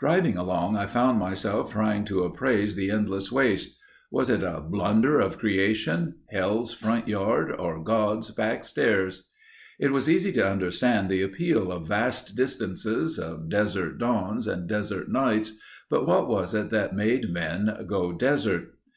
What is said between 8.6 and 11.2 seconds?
stairs? It was easy to understand